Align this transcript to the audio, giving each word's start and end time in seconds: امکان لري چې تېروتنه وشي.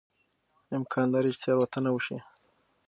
امکان 0.77 1.05
لري 1.13 1.31
چې 1.35 1.39
تېروتنه 1.43 1.89
وشي. 1.93 2.17